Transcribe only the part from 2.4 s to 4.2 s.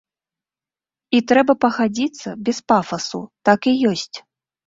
без пафасу, так і ёсць.